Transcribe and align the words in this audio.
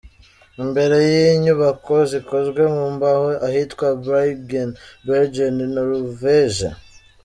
Imbere 0.63 0.97
y'inyubako 1.11 1.93
zikozwe 2.11 2.61
mu 2.75 2.85
mbaho 2.95 3.27
ahitwa 3.47 3.87
Bryggen 4.01 4.69
Bergen, 5.07 5.55
Noruveje. 5.73 6.67